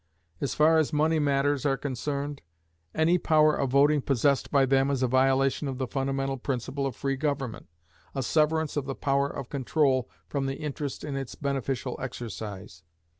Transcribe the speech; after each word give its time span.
As 0.41 0.55
far 0.55 0.79
as 0.79 0.91
money 0.91 1.19
matters 1.19 1.63
are 1.63 1.77
concerned, 1.77 2.41
any 2.95 3.19
power 3.19 3.55
of 3.55 3.69
voting 3.69 4.01
possessed 4.01 4.49
by 4.49 4.65
them 4.65 4.89
is 4.89 5.03
a 5.03 5.07
violation 5.07 5.67
of 5.67 5.77
the 5.77 5.85
fundamental 5.85 6.37
principle 6.37 6.87
of 6.87 6.95
free 6.95 7.15
government, 7.15 7.67
a 8.15 8.23
severance 8.23 8.75
of 8.75 8.85
the 8.85 8.95
power 8.95 9.29
of 9.29 9.49
control 9.49 10.09
from 10.27 10.47
the 10.47 10.55
interest 10.55 11.03
in 11.03 11.15
its 11.15 11.35
beneficial 11.35 11.99
exercise. 12.01 12.81